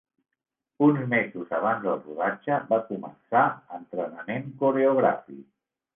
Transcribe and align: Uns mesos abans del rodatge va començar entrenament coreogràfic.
Uns 0.85 1.01
mesos 1.11 1.51
abans 1.57 1.83
del 1.83 2.01
rodatge 2.07 2.57
va 2.71 2.79
començar 2.89 3.45
entrenament 3.79 4.53
coreogràfic. 4.63 5.45